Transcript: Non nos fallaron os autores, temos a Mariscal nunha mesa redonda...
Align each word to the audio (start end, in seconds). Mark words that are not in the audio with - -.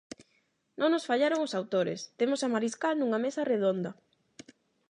Non 0.79 0.89
nos 0.93 1.07
fallaron 1.09 1.43
os 1.47 1.55
autores, 1.59 1.99
temos 2.19 2.39
a 2.41 2.51
Mariscal 2.53 2.95
nunha 2.97 3.19
mesa 3.25 3.47
redonda... 3.53 3.91